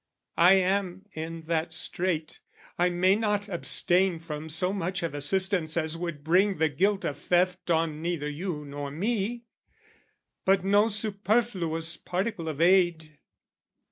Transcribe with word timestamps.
"I 0.39 0.53
am 0.53 1.05
in 1.13 1.43
that 1.43 1.75
strait, 1.75 2.39
I 2.75 2.89
may 2.89 3.15
not 3.15 3.47
abstain 3.47 4.19
"From 4.19 4.49
so 4.49 4.73
much 4.73 5.03
of 5.03 5.13
assistance 5.13 5.77
as 5.77 5.95
would 5.95 6.23
bring 6.23 6.57
"The 6.57 6.69
guilt 6.69 7.05
of 7.05 7.19
theft 7.19 7.69
on 7.69 8.01
neither 8.01 8.27
you 8.27 8.65
nor 8.65 8.89
me; 8.89 9.43
"But 10.43 10.65
no 10.65 10.87
superfluous 10.87 11.97
particle 11.97 12.49
of 12.49 12.59
aid. 12.59 13.19